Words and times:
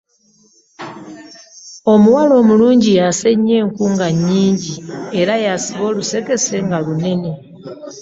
Omuwala 1.93 2.33
omulungi 2.41 2.91
yasennya 2.99 3.53
enku 3.63 3.83
nga 3.93 4.07
nnyingi 4.15 4.75
era 5.19 5.33
yasiba 5.45 5.83
olusekese 5.91 6.55
nga 6.65 6.77
lunene. 6.85 7.31